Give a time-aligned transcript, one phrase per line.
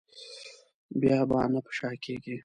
[1.01, 2.37] بیا به نه په شا کېږم.